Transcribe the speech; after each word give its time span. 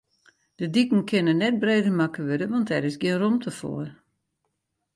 De 0.57 0.65
diken 0.75 1.01
kinne 1.09 1.33
net 1.41 1.55
breder 1.61 1.95
makke 1.99 2.21
wurde, 2.27 2.45
want 2.51 2.67
dêr 2.69 2.87
is 2.89 2.97
gjin 3.01 3.19
rûmte 3.21 3.51
foar. 3.59 3.89